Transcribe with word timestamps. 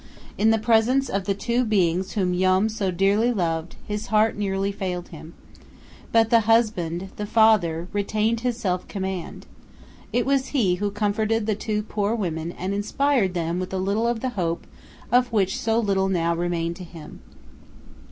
In 0.35 0.49
the 0.49 0.57
presence 0.57 1.09
of 1.09 1.25
the 1.25 1.35
two 1.35 1.63
beings 1.63 2.13
whom 2.13 2.35
Joam 2.35 2.69
so 2.69 2.89
dearly 2.89 3.31
loved 3.31 3.75
his 3.87 4.07
heart 4.07 4.35
nearly 4.35 4.71
failed 4.71 5.09
him. 5.09 5.35
But 6.11 6.31
the 6.31 6.39
husband 6.49 7.09
the 7.17 7.27
father 7.27 7.87
retained 7.93 8.39
his 8.39 8.57
self 8.57 8.87
command. 8.87 9.45
It 10.11 10.25
was 10.25 10.47
he 10.57 10.77
who 10.81 10.89
comforted 10.89 11.45
the 11.45 11.53
two 11.53 11.83
poor 11.83 12.15
women 12.15 12.51
and 12.53 12.73
inspired 12.73 13.35
them 13.35 13.59
with 13.59 13.71
a 13.71 13.77
little 13.77 14.07
of 14.07 14.21
the 14.21 14.29
hope 14.29 14.65
of 15.11 15.31
which 15.31 15.59
so 15.61 15.79
little 15.79 16.09
now 16.09 16.33
remained 16.35 16.77
to 16.77 16.83
him. 16.83 17.21